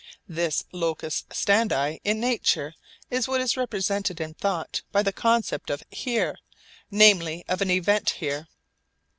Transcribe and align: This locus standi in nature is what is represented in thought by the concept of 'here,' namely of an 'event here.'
This 0.27 0.63
locus 0.71 1.25
standi 1.31 1.97
in 2.03 2.19
nature 2.19 2.73
is 3.11 3.27
what 3.27 3.39
is 3.39 3.55
represented 3.55 4.19
in 4.19 4.33
thought 4.33 4.81
by 4.91 5.03
the 5.03 5.13
concept 5.13 5.69
of 5.69 5.83
'here,' 5.91 6.39
namely 6.89 7.45
of 7.47 7.61
an 7.61 7.69
'event 7.69 8.09
here.' 8.09 8.47